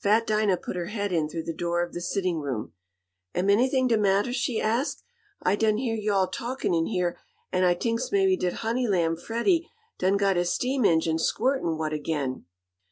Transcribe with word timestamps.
Fat 0.00 0.26
Dinah 0.26 0.56
put 0.56 0.74
her 0.74 0.86
head 0.86 1.12
in 1.12 1.28
through 1.28 1.44
the 1.44 1.54
door 1.54 1.84
of 1.84 1.92
the 1.92 2.00
sitting 2.00 2.40
room. 2.40 2.72
"Am 3.32 3.46
anyt'ing 3.48 3.86
de 3.86 3.96
mattah?" 3.96 4.32
she 4.32 4.60
asked. 4.60 5.04
"I 5.40 5.54
done 5.54 5.76
heah 5.76 5.94
yo' 5.94 6.14
all 6.14 6.26
talkin' 6.26 6.74
in 6.74 6.86
heah, 6.86 7.14
an' 7.52 7.62
I 7.62 7.74
t'inks 7.74 8.10
maybe 8.10 8.36
dat 8.36 8.54
honey 8.64 8.88
lamb 8.88 9.16
Freddie 9.16 9.70
done 9.96 10.16
got 10.16 10.34
his 10.34 10.52
steam 10.52 10.82
enjine 10.82 11.16
squirtin' 11.20 11.78
watah 11.78 11.94
ag'in." 11.94 12.46